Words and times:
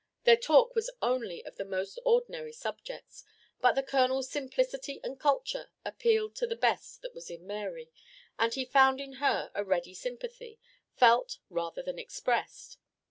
Their 0.23 0.35
talk 0.35 0.73
was 0.73 0.89
only 0.99 1.45
of 1.45 1.57
the 1.57 1.63
most 1.63 1.99
ordinary 2.05 2.53
subjects; 2.53 3.23
but 3.61 3.73
the 3.73 3.83
Colonel's 3.83 4.31
simplicity 4.31 4.99
and 5.03 5.19
culture 5.19 5.69
appealed 5.85 6.33
to 6.37 6.47
the 6.47 6.55
best 6.55 7.03
that 7.03 7.13
was 7.13 7.29
in 7.29 7.45
Mary, 7.45 7.91
and 8.39 8.51
he 8.51 8.65
found 8.65 8.99
in 8.99 9.13
her 9.21 9.51
a 9.53 9.63
ready 9.63 9.93
sympathy, 9.93 10.59
felt 10.95 11.37
rather 11.51 11.83
than 11.83 11.99
expressed. 11.99 12.79